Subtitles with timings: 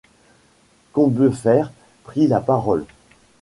[0.93, 1.71] Combeferre
[2.05, 2.85] prit la parole.